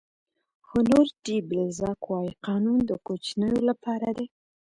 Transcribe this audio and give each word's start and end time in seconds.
هونور 0.69 1.05
ډي 1.23 1.37
بلزاک 1.49 1.99
وایي 2.09 2.31
قانون 2.45 2.79
د 2.89 2.91
کوچنیو 3.05 3.59
لپاره 3.69 4.07
دی. 4.17 4.25